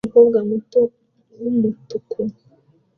[0.03, 0.79] Umukobwa muto
[1.41, 2.19] wumutuku